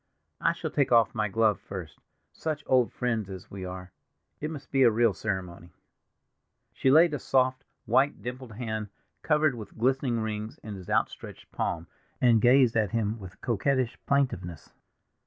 [0.39, 3.91] "I shall take off my glove first—such old friends as we are!
[4.39, 5.75] It must be a real ceremony."
[6.73, 8.89] She laid a soft, white, dimpled hand,
[9.21, 11.85] covered with glistening rings, in his outstretched palm,
[12.19, 14.73] and gazed at him with coquettish plaintiveness.